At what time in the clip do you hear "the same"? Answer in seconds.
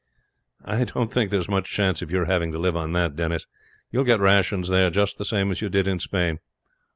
5.19-5.51